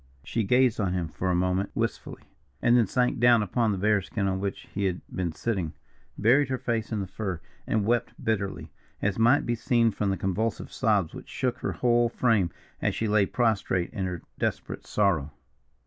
She 0.23 0.43
gazed 0.43 0.79
on 0.79 0.93
him 0.93 1.09
for 1.09 1.29
a 1.29 1.35
moment 1.35 1.69
wistfully, 1.75 2.23
and 2.59 2.75
then 2.75 2.87
sank 2.87 3.19
down 3.19 3.43
upon 3.43 3.71
the 3.71 3.77
bearskin 3.77 4.27
on 4.27 4.39
which 4.39 4.67
he 4.73 4.85
had 4.85 5.01
been 5.15 5.31
sitting, 5.31 5.73
buried 6.17 6.49
her 6.49 6.57
face 6.57 6.91
in 6.91 7.01
the 7.01 7.05
fur, 7.05 7.39
and 7.67 7.85
wept 7.85 8.13
bitterly, 8.19 8.71
as 8.99 9.19
might 9.19 9.45
be 9.45 9.53
seen 9.53 9.91
from 9.91 10.09
the 10.09 10.17
convulsive 10.17 10.73
sobs 10.73 11.13
which 11.13 11.29
shook 11.29 11.59
her 11.59 11.73
whole 11.73 12.09
frame 12.09 12.49
as 12.81 12.95
she 12.95 13.07
lay 13.07 13.27
prostrate 13.27 13.91
in 13.93 14.05
her 14.05 14.23
desperate 14.39 14.87
sorrow. 14.87 15.33